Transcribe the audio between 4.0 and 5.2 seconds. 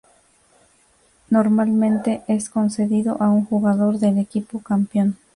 equipo campeón.